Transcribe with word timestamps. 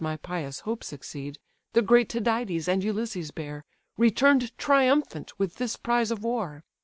my 0.03 0.17
pious 0.17 0.61
hopes 0.61 0.87
succeed) 0.87 1.37
The 1.73 1.83
great 1.83 2.09
Tydides 2.09 2.67
and 2.67 2.83
Ulysses 2.83 3.29
bear, 3.29 3.65
Return'd 3.99 4.57
triumphant 4.57 5.37
with 5.37 5.57
this 5.57 5.75
prize 5.75 6.09
of 6.09 6.23
war. 6.23 6.63